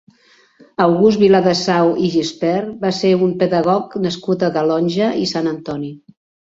August 0.85 1.21
Viladesau 1.23 1.91
i 2.07 2.09
Gispert 2.15 2.73
va 2.87 2.93
ser 3.03 3.13
un 3.29 3.39
pedagog 3.45 3.97
nascut 4.09 4.51
a 4.51 4.55
Calonge 4.59 5.13
i 5.27 5.33
Sant 5.37 5.57
Antoni. 5.59 5.97